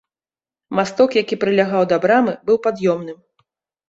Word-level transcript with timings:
Масток, 0.77 1.17
які 1.21 1.37
прылягаў 1.43 1.83
да 1.91 1.99
брамы, 2.05 2.33
быў 2.47 2.57
пад'ёмным. 2.65 3.19